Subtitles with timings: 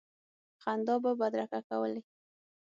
[0.61, 2.01] خندا به بدرګه کولې.